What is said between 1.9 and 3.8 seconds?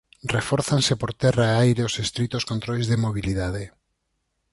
estritos controis de mobilidade.